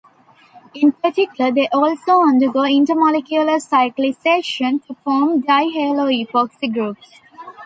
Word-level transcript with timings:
In 0.73 0.93
particular 0.93 1.51
they 1.51 1.67
also 1.67 2.21
undergo 2.23 2.61
intramolecular 2.63 3.61
cyclisation 3.61 4.79
to 4.79 4.95
form 4.95 5.43
dihaloepoxy 5.43 6.73
groups. 6.73 7.19